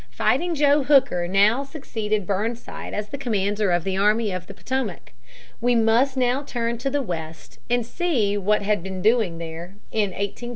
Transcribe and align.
"Fighting 0.09 0.55
Joe" 0.55 0.81
Hooker 0.81 1.27
now 1.27 1.63
succeeded 1.63 2.25
Burnside 2.25 2.91
as 2.95 3.07
commander 3.19 3.69
of 3.69 3.83
the 3.83 3.97
Army 3.97 4.31
of 4.31 4.47
the 4.47 4.53
Potomac. 4.55 5.13
We 5.61 5.75
must 5.75 6.17
now 6.17 6.41
turn 6.41 6.79
to 6.79 6.89
the 6.89 7.03
West, 7.03 7.59
and 7.69 7.85
see 7.85 8.35
what 8.35 8.63
had 8.63 8.81
been 8.81 9.03
doing 9.03 9.37
there 9.37 9.75
in 9.91 10.09
1861 10.09 10.09
62. 10.09 10.09
[Sidenote: 10.09 10.11
General 10.35 10.41
Grant. 10.41 10.49